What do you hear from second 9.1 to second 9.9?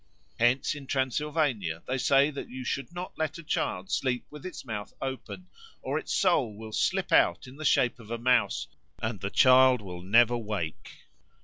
the child